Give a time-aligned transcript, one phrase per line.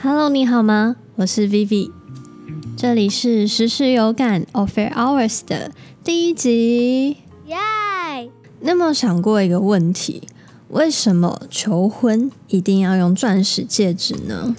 [0.00, 0.94] Hello，你好吗？
[1.16, 1.90] 我是 Vivi，
[2.76, 5.72] 这里是时时有感 Offer Hours 的
[6.04, 7.16] 第一集。
[7.46, 8.30] 耶！
[8.60, 10.22] 那么想过一个问题：
[10.68, 14.54] 为什么求婚一定要用钻石戒指呢？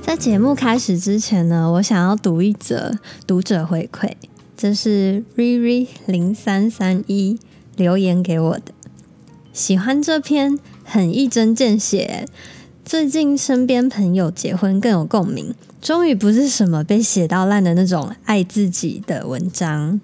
[0.00, 4.12] 在节目开始之前呢，我想要读一则读者回馈，
[4.56, 7.40] 这是 Riri 零三三一
[7.76, 8.72] 留言给我的，
[9.52, 12.28] 喜欢这篇，很一针见血。
[12.84, 19.98] 最近身边朋友结婚更有共鸣，终于不是什么被写到烂的那种爱自己的文章。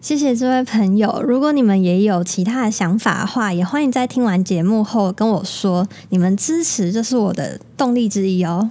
[0.00, 5.88] 谢谢这位朋友，如果你们也有其他的想法的话，也欢迎在听完节目后跟我说。
[6.10, 8.70] 你们支持就是我的动力之一哦。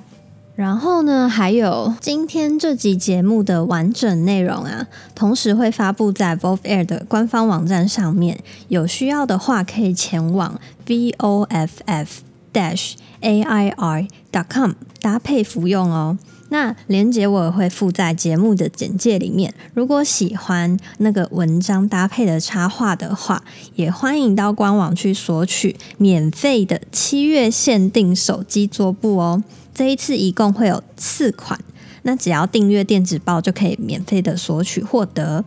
[0.55, 8.39] 然后呢，还有今天这集节目的完整内容啊，同时会发布在 v o v Air 的官方网站上面，
[8.70, 12.22] 有需要的话可以前往 V O F F
[12.53, 12.94] Dash。
[13.22, 16.18] A i r dot com 搭配服用哦。
[16.52, 19.53] 那连接我也会附在节目的简介里面。
[19.76, 23.44] 如果喜欢那个文章搭配的插画的话，
[23.76, 29.44] 也欢迎到官网去索取免费的七月限定手机桌布哦。
[29.76, 31.59] 这一次一共会有四款，
[32.02, 35.45] 那只要订阅电子报就可以免费的索取获得。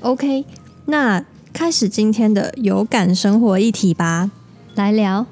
[0.00, 0.44] OK，
[0.86, 4.32] 那开始今天的有感生活议题吧，
[4.74, 5.26] 来聊。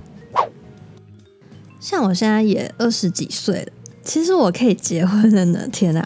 [1.87, 3.69] 像我现在也二十几岁了，
[4.03, 5.69] 其实我可以结婚了呢！
[5.71, 6.05] 天哪，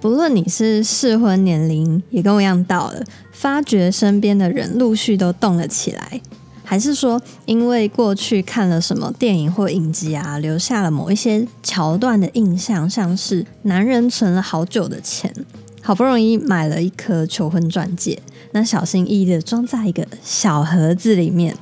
[0.00, 6.20] 不论你是适婚年龄也跟我一样到了，发觉身边的人陆续都动了起来，
[6.62, 15.34] 还是说因为过去看了什么电影或影集啊，留下了某一些桥段的印象，像是男人存了好久的钱，
[15.82, 21.56] 好不容易买了一颗求婚钻戒，那小心翼翼的装在一个小盒子里面，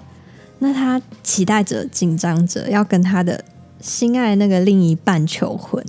[0.59, 3.43] 那他期待着、紧张着要跟他的。
[3.85, 5.85] 心爱那个另一半求婚，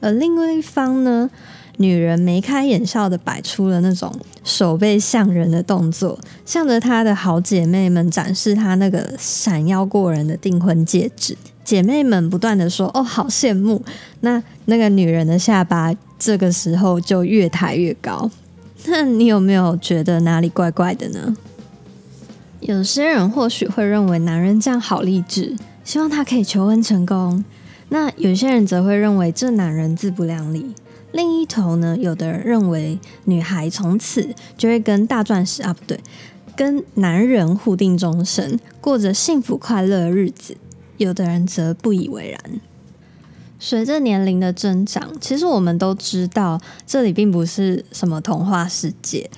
[0.00, 1.30] 而另外一方呢，
[1.76, 11.36] 女人眉开眼笑的摆出了那种手背向人的动作，向着她的好姐妹们展示她那个闪耀过人的订婚戒指。
[11.62, 13.80] 姐妹们不断的说：“哦，好羡慕。”
[14.22, 18.28] 那那个女人的下巴这个时候就越抬越高。
[18.86, 21.36] 那你有没有觉得哪里怪怪的呢？
[22.58, 25.56] 有些人或许会认为男人这样好励志。
[25.84, 27.44] 希望他可以求婚成功。
[27.88, 30.74] 那有些人则会认为这男人自不量力。
[31.12, 36.00] 另一头呢，有的人认为女孩从此就会跟大钻石啊，不对，
[36.56, 40.56] 跟男人互定终身，过着幸福快乐的日子。
[40.96, 42.60] 有的人则不以为然。
[43.58, 49.30] 随着年龄的增长，其实我们都知道，这里并不是什么童话世界，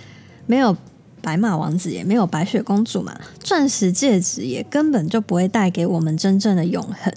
[0.47, 0.76] 没有。
[1.24, 7.12] 白马王子也没有白雪公主嘛，钻石戒指也根本就不会带给我们真正的永恒。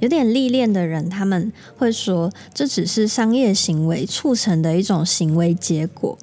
[0.00, 6.18] 有点历练的人，他们会说这只是商业行为促成的一种行为结果。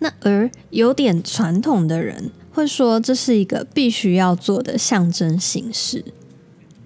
[0.00, 6.04] 那而有点传统的人会说这是一个必须要做的象征形式。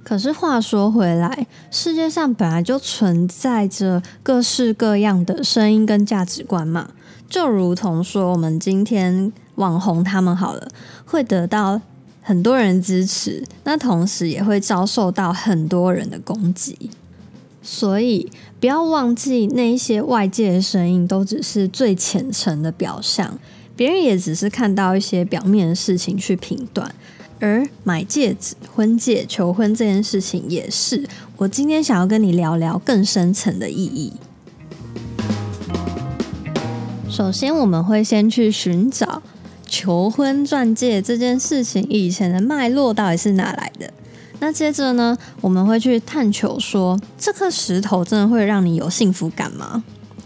[0.02, 6.92] 可是话说回来，世界上本来就存在着各式各样的声音跟价值观嘛，
[7.28, 9.32] 就如同说我们今天。
[9.56, 10.68] 网红他们好了，
[11.04, 11.80] 会得到
[12.22, 16.90] 很多人支持，那同时也会遭受到很多人的攻击。
[17.62, 23.38] 所以不要忘记，那一些外界的声音都只是最浅层的表象，
[23.76, 26.92] 别人也只是看到一些表面的事情去评断。
[27.38, 31.04] 而买戒指、婚戒、求婚这件事情，也是
[31.36, 34.12] 我今天想要跟你聊聊更深层的意义。
[37.08, 39.22] 首先，我们会先去寻找。
[39.72, 43.90] 求婚钻戒这件事情以前的脉络到底是哪来的？
[44.38, 49.82] 那接着呢，我们会去探求说，这颗石头真的会让你有幸福感吗？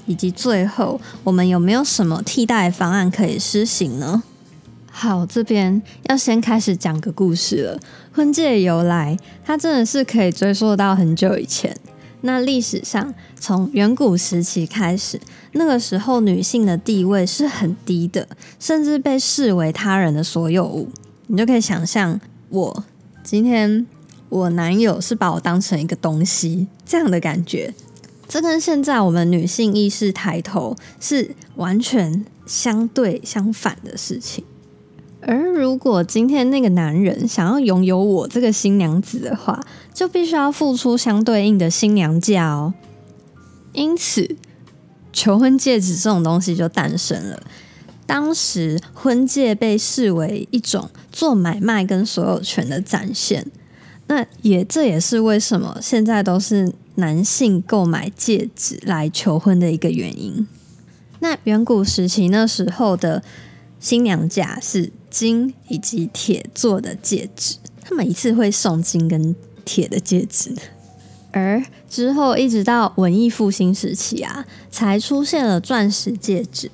[0.06, 4.24] 以及最后，我们有没有什么替代方案可以施行呢？
[4.90, 7.80] 好，这边要先开始讲个故事了。
[8.12, 11.72] 婚戒的由来，它真的是可以追溯到很久以前。
[12.26, 15.18] 那历史上，从远古时期开始，
[15.52, 18.28] 那个时候女性的地位是很低的，
[18.60, 20.90] 甚至被视为他人的所有物。
[21.28, 22.20] 你就可以想象，
[22.50, 22.84] 我
[23.24, 23.86] 今天
[24.28, 27.72] 我男友是把我当成一个东西 这样的感觉。
[28.28, 34.44] 这跟现在我们女性意识抬头是完全相对相反的事情。
[35.20, 39.60] 而如果今天那个男人想要拥有我这个新娘子的话，
[39.96, 42.74] 就必须要付出相对应的新娘价哦。
[43.72, 44.36] 因此，
[45.10, 47.42] 求婚戒指这种东西就诞生了。
[48.04, 53.50] 当时，婚戒被视为一种做买卖跟所有权的展现。
[54.08, 60.46] 那也这也是为什么现在都是男性购买戒指来求婚的一个原因。
[61.20, 63.22] 那远古时期那时候的
[63.80, 69.34] 新娘架是金以及铁做的戒指，他们一次会送金跟
[69.66, 70.54] 铁的戒指。
[71.30, 76.70] 而之后一直到文艺复兴时期啊，才出现了钻石戒指。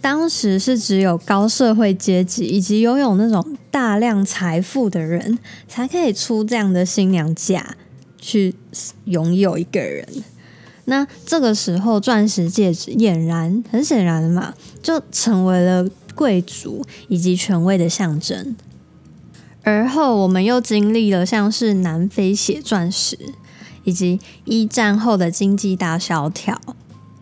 [0.00, 7.74] 当时是只有高社会阶级以及拥有那种大量财富的人才可以出这样的新娘价
[8.18, 8.54] 去
[9.06, 10.06] 拥有一个人。
[10.84, 14.52] 那这个时候，钻石戒指俨然很显然的嘛，
[14.82, 18.54] 就成为了贵族以及权威的象征。
[19.64, 23.18] 而后，我们又经历了像是南非血钻石，
[23.84, 26.60] 以及一战后的经济大萧条。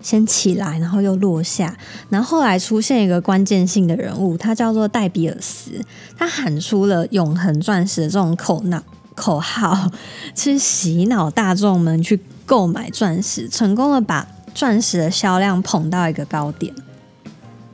[0.00, 1.78] 先起来，然后又落下，
[2.08, 5.80] 然后后来出现一个关键性的人物，他叫做戴比尔斯，
[6.18, 8.82] 他喊出了“永恒钻石”的这种口脑
[9.14, 9.92] 口号，
[10.34, 16.74] 去洗脑大众们去购买钻石，成功的把钻石的销量捧到一个高点。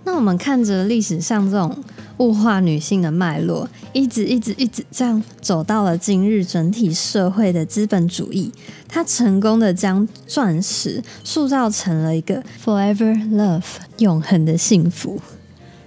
[0.04, 1.82] 那我们看着历史上这种。
[2.18, 8.52] 物化女性的脉络，一直一直一直这样走到了今日整体社会的资本主义，
[8.88, 13.62] 它成功的将钻石塑造成了一个 forever love
[13.98, 15.20] 永恒的幸福。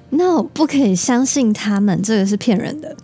[0.10, 2.96] No，不可以相信他们，这个是骗人的。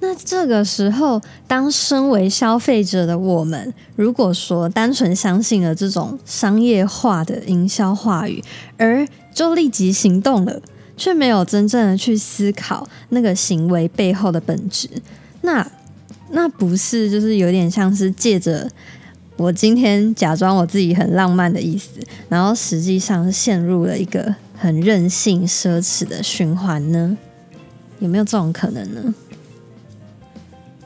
[0.00, 8.44] 那这个时候，当身为消费者的我们，如果说单纯相信了这种商业化的营销话语，
[8.76, 10.60] 而就立即行动了。
[10.96, 14.88] 却没有真正的去思考那个行为背后的本质，
[15.42, 15.70] 那
[16.30, 18.68] 那不是就是有点像是借着
[19.36, 27.16] 我今天假装我自己很浪漫的意思，然后实际上是陷入了一个很任性奢侈的循环呢？
[27.98, 29.14] 有没有这种可能呢？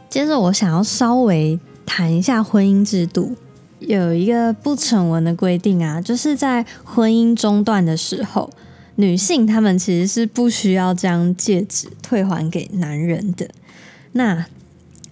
[0.08, 3.36] 接着我想要稍微谈一下婚姻制度，
[3.78, 8.50] 有一个不成文的规定啊，就是在婚姻中断的时候。
[9.00, 13.48] 女性她们其实是不需要将戒指退还给男人的。
[14.12, 14.44] 那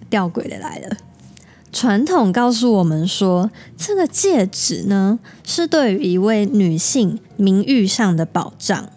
[0.09, 0.97] 吊诡的来了，
[1.71, 8.89] 传统告诉我们说，这个戒指呢是对于一位女性名誉上的保障。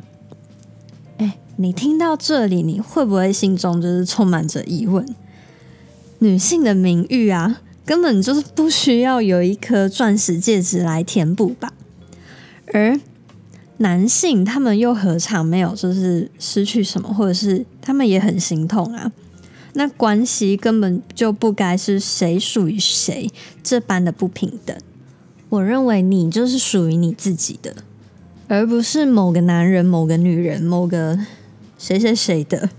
[1.17, 5.06] 哎，你听到这里，你会不会心中就是充满着疑问？
[6.19, 11.73] 女性的名誉啊，根本就是不需要有一颗钻石戒指来填补吧？
[12.73, 12.99] 而
[13.82, 19.12] 男性他们又何尝没有就是失去什么，或者是他们也很心痛啊？
[19.75, 23.31] 那关系根本就不该是谁属于谁
[23.62, 24.76] 这般的不平等。
[25.49, 27.76] 我认为你就是属于你自己的，
[28.49, 31.19] 而不是某个男人、某个女人、某个
[31.79, 32.70] 谁谁谁的。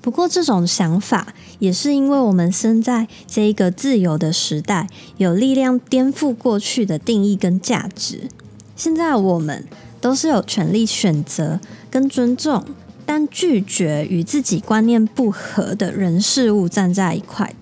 [0.00, 4.86] 不过这种想法也是因为我们生在这一个自由的时代，
[5.16, 8.28] 有力量颠覆过去的定义跟价值。
[8.76, 9.64] 现在我们
[10.00, 11.60] 都是有权利选择
[11.90, 12.64] 跟尊重，
[13.06, 17.54] 但拒绝与自己观念不合的人事物站在一块。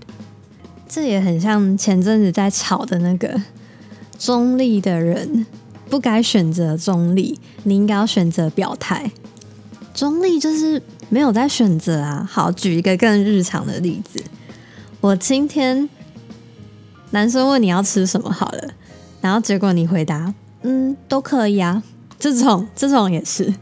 [0.89, 3.41] 这也很像前阵子在吵的那个
[4.19, 5.47] 中立的人
[5.89, 9.11] 不该选择中立，你应该要选择表态。
[9.95, 12.29] 中立就是没有在选择啊。
[12.31, 14.23] 好，举一个更日常的例子，
[15.01, 15.89] 我今天
[17.11, 18.71] 男生问你要吃什么好了，
[19.21, 20.35] 然后结果你回答。
[20.63, 21.83] 嗯，都可以啊，
[22.19, 23.55] 这种这种也是。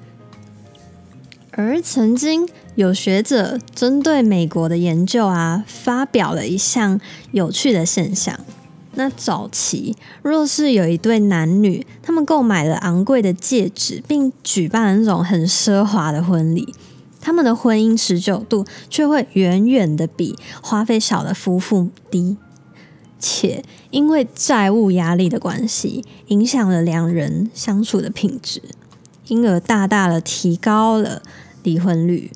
[1.53, 7.01] 而曾经有学者针对美国的研究啊，发表了一项
[7.33, 8.39] 有趣的现象。
[8.95, 16.75] 那早期若是有一对男女，他们购买了昂贵的戒指，并举办了那种很奢华的婚礼，
[17.21, 22.37] 他们的婚姻持久度却会远远的比花费少的夫妇低。
[23.21, 28.61] 且因为债务压力的关系，影响了两人相处的品质，
[29.29, 31.23] 因而大大的提高了
[31.63, 32.33] 离婚率。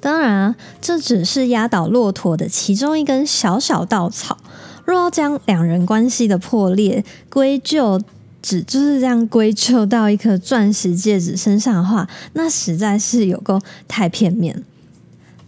[0.00, 4.38] 当然，这只是压倒骆驼的其中一根小小稻草。
[4.84, 8.00] 若要将两人关系的破裂归咎，
[8.40, 14.64] 只就是这样归咎到一颗钻石戒指身上的话，那实在是有够太片面。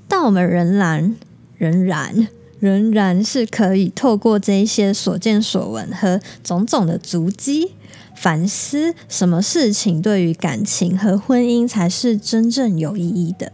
[0.09, 1.14] 但我们仍然，
[1.57, 2.29] 仍然。
[2.61, 7.73] 仍然是可以透过这一些所见所闻和种种的足迹，
[8.14, 13.50] 反思什么事情对于感情和婚姻才是真正有意义的。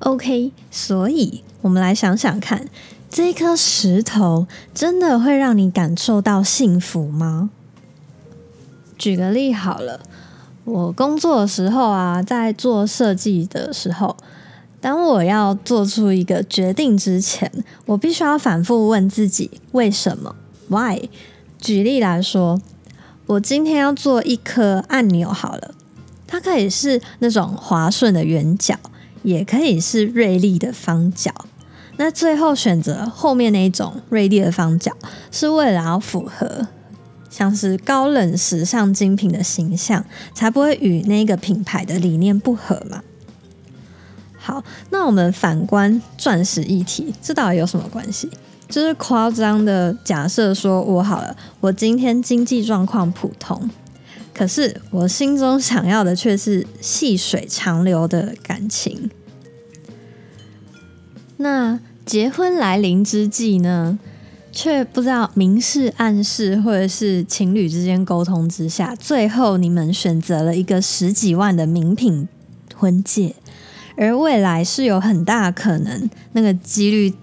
[0.00, 2.68] OK，所以我们来想想看，
[3.08, 7.48] 这颗石头真的会让你感受到幸福吗？
[8.98, 10.00] 举个例好了，
[10.64, 14.14] 我工作的时候啊，在做设计的时候。
[14.86, 17.50] 当我要做出一个决定之前，
[17.86, 20.36] 我必须要反复问自己为什么
[20.68, 21.08] （Why）。
[21.58, 22.62] 举例来说，
[23.26, 25.74] 我今天要做一颗按钮，好了，
[26.28, 28.78] 它可以是那种滑顺的圆角，
[29.24, 31.32] 也可以是锐利的方角。
[31.96, 34.92] 那最后选择后面那一种锐利的方角，
[35.32, 36.68] 是为了要符合
[37.28, 43.02] 像是高冷时尚精品的形象，才不会与那个品牌的理念不合嘛。
[44.46, 48.30] 好，那我们反观钻石议题，这到底有什么关系？
[48.68, 53.68] 就是夸张的假设说，我好了，我今天经济状况普通，
[54.32, 59.10] 可是我心中想要的却是细水长流的感情。
[61.38, 63.98] 那结婚来临之际呢，
[64.52, 72.28] 却不知道明示暗示，或者是情侣之间沟通之下，最后你们选择了一个十几万的名品
[72.76, 73.34] 婚戒。
[73.96, 77.14] 而未来是有很大可能，那个几率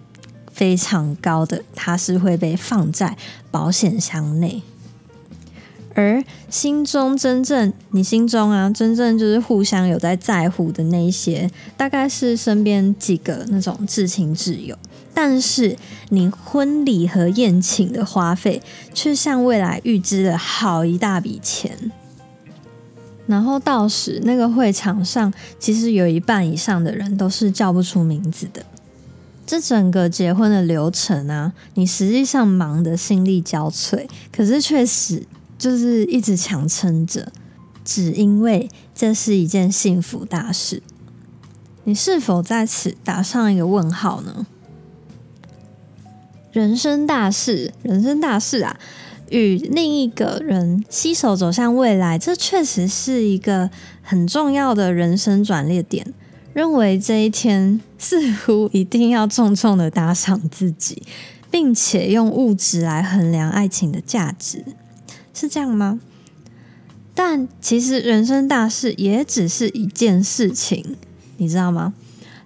[0.51, 3.15] 非常高的，它是会被放在
[3.51, 4.61] 保险箱内。
[5.95, 14.75] 而心中真正，你心中啊，真正就是互相有在在乎的那一些，大概是身边几个那种至亲挚友。
[15.13, 15.77] 但是
[16.09, 18.59] 你婚礼和宴请的花费，
[18.95, 21.91] 却向未来预支了好一大笔钱。
[23.25, 28.65] 然后到时那个会场上，其实有一半以上的人都是叫不出名字的。
[29.45, 35.25] 这整个结婚的流程啊，你实际上忙得心力交瘁，可是确实
[35.57, 37.31] 就是一直强撑着，
[37.83, 40.81] 只因为这是一件幸福大事。
[41.83, 44.47] 你是否在此打上一个问号呢？
[46.53, 48.79] 人生大事，人生大事啊！
[49.29, 53.69] 与另一个人携手走向未来，这确实是一个
[54.01, 56.13] 很重要的人生转捩点。
[56.53, 61.01] 认为这一天似乎一定要重重的打赏自己，
[61.49, 64.63] 并且用物质来衡量爱情的价值，
[65.33, 65.99] 是这样吗？
[67.15, 70.95] 但其实人生大事也只是一件事情，
[71.37, 71.93] 你知道吗？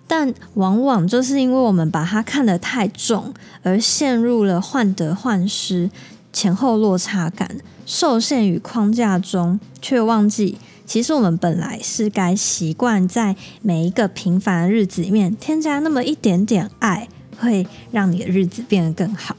[0.07, 5.89] 但往往就是因为我们把它看得太重，而陷入了患得患失。
[6.37, 19.35] 前后落差感，受限于框架中，却忘记其实我们本来是该习惯在每一个平凡的日子里面添加那么一点点爱，会让你的日子变得更好。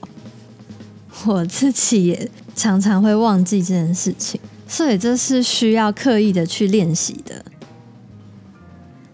[1.26, 7.44] 我自己也常常会忘记这件事情，所以这是需要刻意的去练习的。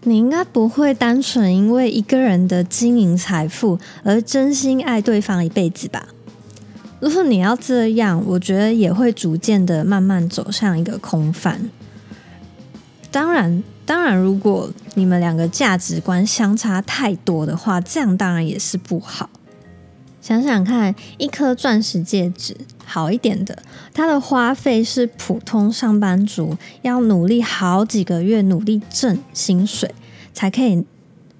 [0.01, 6.07] 你应该不会单纯因为一个人的经营财富而真心爱对方一辈子吧？
[7.05, 11.69] 如果你要这样，我觉得也会逐渐的慢慢走向一个空泛。
[13.11, 19.29] 当然，当然，如果你们两个价值观相差太多的话，这样当然也是不好。
[20.19, 23.55] 想想看，一颗钻石戒指，好一点的，
[23.93, 29.93] 它的花费是普通上班族要努力好几个月努力挣薪水
[30.33, 30.83] 才可以。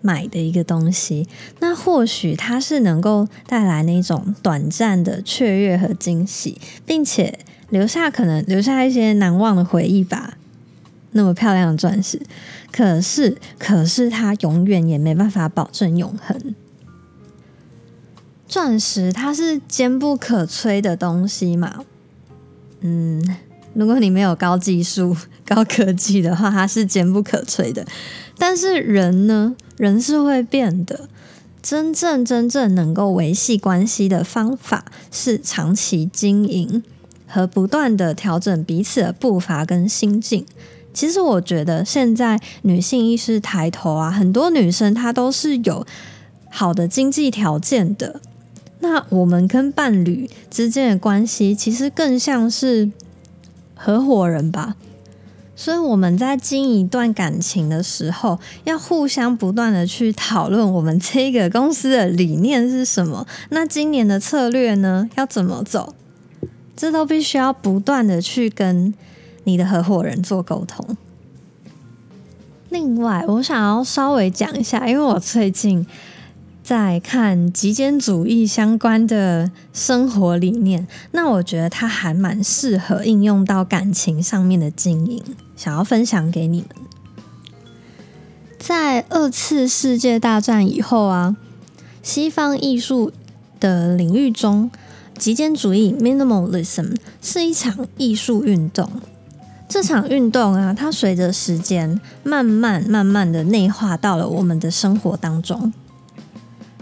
[0.06, 1.28] 买的一个东西，
[1.60, 7.40] 那或许它是能够带来那种短暂的雀跃和惊喜，并且
[7.72, 10.38] 留下可能留下一些难忘的回忆吧。
[11.14, 12.22] 那么漂亮的钻石，
[12.72, 16.54] 可是可是它永远也没办法保证永恒。
[18.48, 21.84] 钻石它是坚不可摧的东西嘛？
[22.82, 23.38] 嗯，
[23.76, 25.16] 如果你没有高技术、
[25.46, 27.86] 高科技的话，它是坚不可摧的。
[28.38, 29.56] 但是人呢？
[29.78, 31.10] 人是会变的，
[31.62, 36.82] 真正真正能够维系关系的方法是长期经营
[37.28, 40.46] 和不断的调整彼此的步伐跟心境。
[40.94, 45.86] 其实我觉得现在女性意识抬头啊，很多女生她都是有
[46.50, 48.22] 好的经济条件的。
[48.80, 52.90] 那我们跟伴侣之间的关系，其实更像是
[53.76, 54.76] 合伙人吧。
[55.58, 63.26] 所以我们在经营一段感情的时候，要互相不断的去讨论我们这个公司的理念是什么。
[63.52, 65.94] 那今年的策略呢，要怎么走？
[66.76, 68.94] 这都必须要不断的去跟
[69.46, 70.98] 你的合伙人做沟通。
[72.70, 75.88] 另外，我想要稍微讲一下，因为我最近。
[76.66, 85.24] 在看极简主义相关的生活理念，那我觉得它还蛮适合应用到感情上面的经营，
[85.56, 86.70] 想要分享给你们。
[88.58, 91.38] 在二次世界大战以后啊，
[92.02, 93.12] 西方艺术
[93.60, 94.72] 的领域中，
[95.20, 98.90] 极简主义 （minimalism） 是一场艺术运动。
[99.70, 105.72] 这场运动啊，它随着时间慢慢慢慢的内化到了我们的生活当中。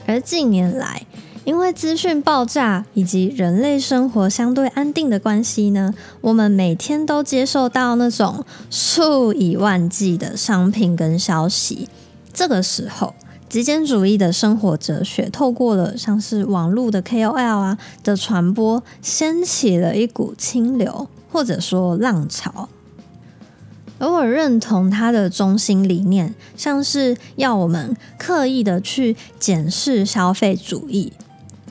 [0.05, 1.05] 而近年来，
[1.45, 11.87] 因为资讯爆炸以及人类生活相对安定的关系呢，我们每天都接受到那种数以万计的商品跟消息。
[12.33, 13.13] 这个时候，
[13.47, 22.67] 极简主义的生活哲学透过了像是网络的 KOL 啊的传播，掀起了一股清流，或者说浪潮。
[24.03, 31.13] 而我认同他的中心理念，像是要我们刻意的去检视消费主义。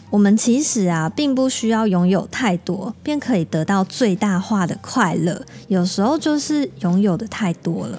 [0.09, 5.45] 我们其实啊，并不需要拥有太多，便可以得到最大化的快乐。
[5.69, 7.99] 有时候就是拥有的太多了。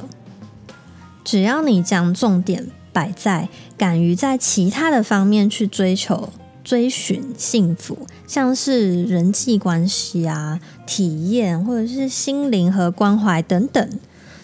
[1.23, 6.29] 只要你将重点摆在敢于在其他的方面去追求、
[6.63, 13.89] 追寻幸福，像是人际关系啊、体验或者是心灵和关怀等等，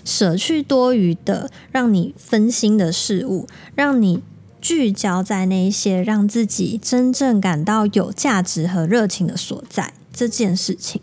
[0.04, 4.22] 舍去多余的让你分心的事物，让你。
[4.62, 11.02] 聚焦在那一些让自己真正感到有价值和热情的所在这件事情。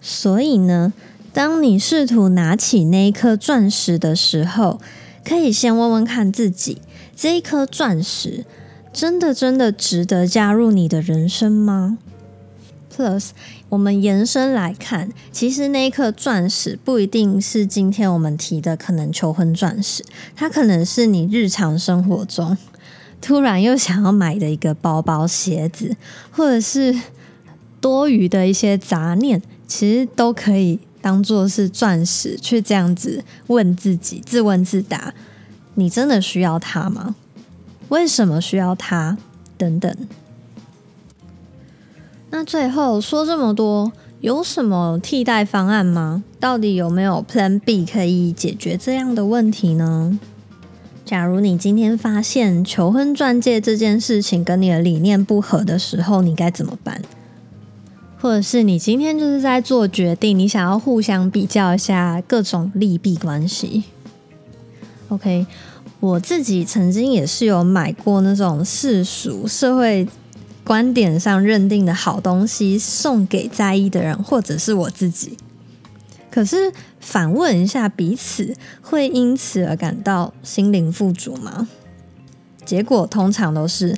[0.00, 0.92] 所以呢，
[1.32, 4.80] 当你试图拿起那一颗钻石的时候，
[5.24, 6.78] 可以先问问看自己：
[7.14, 8.44] 这一颗钻石
[8.92, 11.98] 真的真的值得加入你的人生吗
[13.68, 20.04] 我们延伸来看，其实那一颗钻石不一定是今天我们提的可能求婚钻石，
[20.34, 22.56] 它可能是你日常生活中
[23.20, 25.96] 突然又想要买的一个包包、鞋子，
[26.30, 26.98] 或者是
[27.80, 35.14] 多余的一些杂念，其实都可以当做是钻石，去这样子问自己、自问自答：
[35.74, 37.14] 你真的需要它吗？
[37.88, 39.18] 为什么需要它？
[39.58, 39.94] 等等。
[42.30, 46.22] 那最后说这么多，有什么替代方案吗？
[46.38, 50.18] 到底有没有 Plan B 可以解决这样的问题呢？
[51.04, 57.02] 假如你今天发现求婚钻戒这件事情跟你的理念不合的时候，你该怎么办？
[58.20, 63.82] 或者是你今天就是在做决定，你想要互相比较一下各种利弊关系
[65.08, 65.46] ？OK，
[65.98, 70.06] 我自己曾经也是有买过那种世俗社会。
[70.64, 75.36] 观点上认定的好东西送给在意的人，或者是我自己。
[76.30, 81.66] 可是反问一下彼此，会因此而感到心灵富足吗？
[82.64, 83.96] 结果通常都是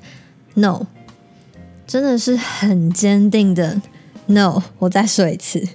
[0.55, 0.87] no，
[1.87, 3.83] 真的是很坚定的
[4.27, 4.63] no。
[4.79, 5.69] 我再说一次，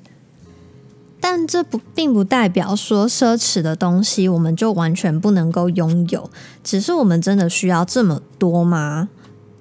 [1.20, 6.32] 但这不并不代表说奢侈的东西我们就完全不能够拥有，
[6.64, 9.10] 只是我们真的需要这么多吗？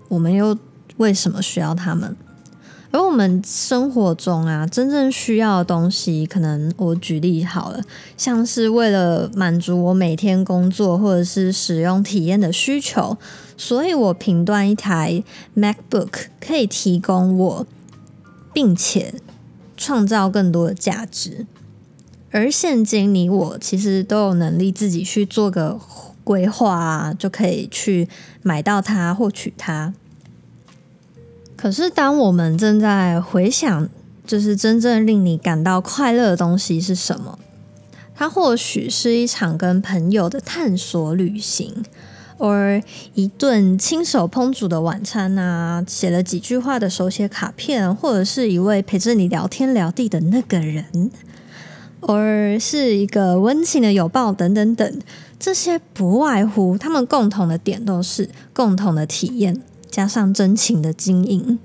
[0.08, 0.56] 我们又。
[0.96, 2.16] 为什么需要他们？
[2.92, 7.82] 而我们生活中啊，真正需要的东西，可能我举例好了，
[8.16, 13.18] 像是为了满足我每天工作或者是使用体验的需求，
[13.56, 15.22] 所以我评断一台
[15.54, 17.66] MacBook 可以提供我，
[18.54, 19.12] 并且
[19.76, 21.44] 创造更多的价值。
[22.30, 25.78] 而现今你我其实都有能力自己去做个
[26.24, 28.08] 规划啊，就可以去
[28.42, 29.92] 买到它，获取它。
[31.56, 33.88] 可是，当我们正在回想，
[34.26, 37.38] 就是真正令你感到快乐的东西是什么？
[38.14, 41.84] 它或许是一场跟朋友的探索旅行，
[42.38, 42.82] 而
[43.14, 51.10] 一顿亲手烹煮的晚餐啊，写了几句话的手写卡片，或者是一位陪着你聊天聊地的那个人，
[52.00, 54.98] 而是一个温情的拥抱等等等，
[55.38, 59.60] 这些不外乎他们共同的点都是共同的体验。
[59.96, 61.58] 加上真情的经营，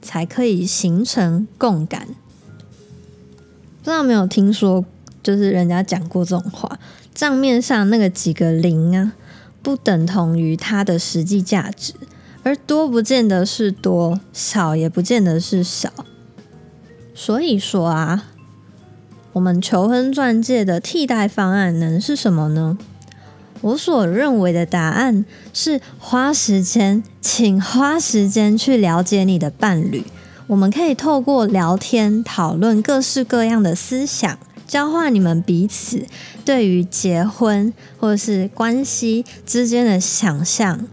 [0.00, 2.06] 才可以形成共感。
[3.82, 4.84] 不知道没有听说，
[5.24, 6.78] 就是人家讲过这种话：
[7.12, 9.14] 账面上那个几个零啊，
[9.60, 11.94] 不等同于它的实际价值，
[12.44, 15.90] 而多不见得是多，少也不见得是少。
[17.12, 18.26] 所以说啊，
[19.32, 22.78] 我们求婚钻戒的替代方案能是什么呢？
[23.64, 25.24] 我所认为的答案
[25.54, 30.04] 是花时间，请花时间去了解你的伴侣。
[30.48, 36.04] 我们可以透过聊天讨论各式各样的思想，交换你们彼此
[36.44, 40.86] 对于结婚或者是关系之间的想象。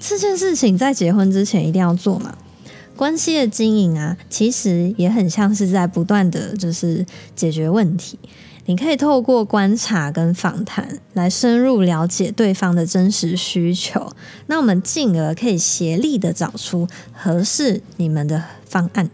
[0.00, 2.38] 这件事情在结婚之前一定要做嘛？
[2.96, 7.04] 关系的经营啊，其实也很像是在不断的就是
[7.36, 8.18] 解决问题。
[8.66, 14.12] 你可以透过观察跟访谈来深入了解对方的真实需求，
[14.46, 19.10] 那我们进而可以协力的找出合适你们的方案。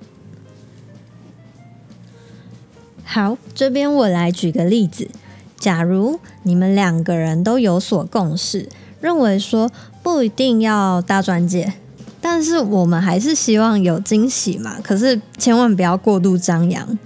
[3.03, 5.11] 好，这边我来举个例子。
[5.59, 8.69] 假如你们两个人都有所共识，
[9.01, 9.71] 认为说
[10.03, 11.75] 不一定要大钻戒，
[12.21, 14.77] 但是我们还是希望有惊喜嘛。
[14.81, 16.97] 可是千万不要过度张扬。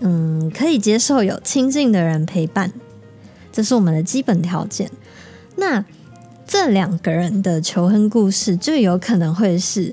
[0.00, 2.72] 嗯，可以接受有亲近的人陪伴，
[3.52, 4.90] 这是我们的基本条件。
[5.56, 5.84] 那
[6.46, 9.92] 这两个人的求婚故事，就有可能会是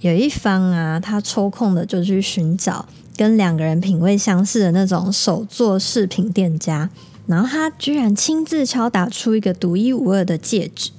[0.00, 2.86] 有一方啊，他抽空的就去寻找。
[3.14, 6.88] 跟两个人品味相似的那种手作饰品店家，
[7.26, 10.90] 然后他居然亲自敲打出一个独一无二的戒指。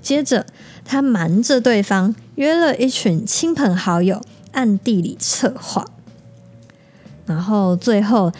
[0.00, 0.46] 接着，
[0.84, 5.84] 他瞒着对方约了一群亲朋好友，暗地里策划，
[7.26, 8.32] 然后最后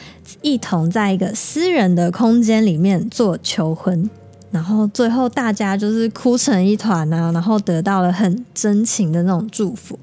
[0.43, 4.09] 一同在一个私人的空间里面做求婚。
[4.53, 9.99] 然后最后大家就是哭成一团啊，然后得到了很真情的那种祝福。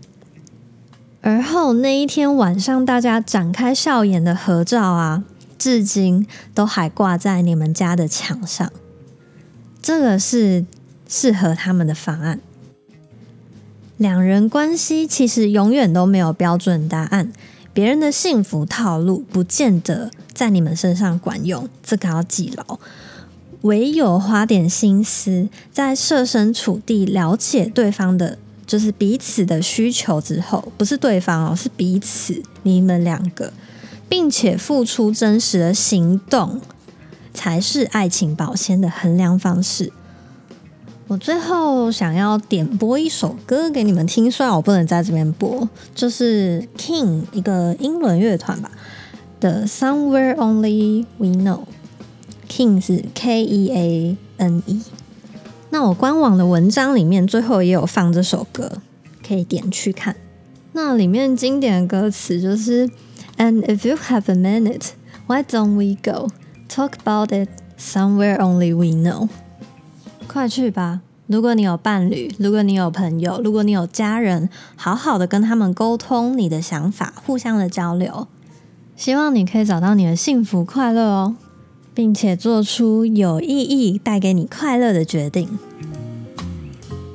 [1.22, 5.24] 而后那一天晚上，大家展开笑颜的合照啊，
[5.58, 8.72] 至今都还挂在你们家的墙上。
[9.82, 10.65] 这个是
[11.08, 12.39] 适合他们的方案。
[13.98, 17.32] 两人关系其实永远都没有标准答案，
[17.74, 22.80] 别人的幸福套路不见得在你们身上管用，这个要记牢。
[23.62, 28.38] 唯有花点心思，在设身处地了解对方的。
[28.66, 33.52] 就是彼此的需求之后，不是对方哦，是彼此，你们两个，
[34.08, 36.62] 并且付出真实的行动，
[37.34, 39.92] 才是爱情保鲜的衡量方式。
[41.08, 48.72] 我最后想要点播一首歌给你们听，虽然我不能在这边播，就是 King 一个英伦乐团吧
[49.39, 54.82] 的 Somewhere Only We Know，King 是 K E A N E。
[55.70, 58.72] 那我官网的文章里面最后也有放这首歌，
[59.28, 60.16] 可以点去看。
[60.72, 62.89] 那里面经典的歌词就是
[63.38, 64.92] ：And if you have a minute,
[65.28, 66.30] why don't we go
[66.70, 69.28] talk about it somewhere only we know？
[70.34, 71.02] 快去吧！
[71.28, 78.28] 如果你有伴侣，如果你有朋友，如果你有家人，好好的跟他们沟通你的想法，互相的交流。
[78.96, 81.36] 希望你可以找到你的幸福快乐哦。
[81.93, 85.60] 并且做出有意义、带给你快乐的决定。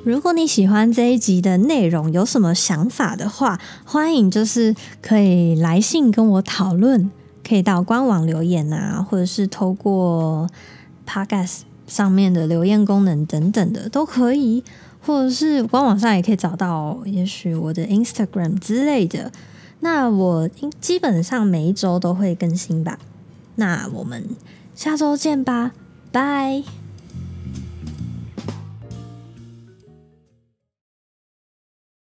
[0.05, 7.11] 如果你喜欢这一集的内容，有什么想法的话，欢迎就是可以来信跟我讨论，
[7.45, 10.49] 可以到官网留言啊，或者是透过
[11.05, 14.63] Podcast 上面的留言功能等等的都可以，
[15.01, 19.31] 或者是官网上也可以找到，也许我的 Instagram 之类的。
[19.81, 20.47] 那我
[20.79, 22.99] 基本上每一周都会更新吧。
[23.55, 24.23] 那我们。
[24.75, 25.73] 下周见吧，
[26.09, 26.78] 拜。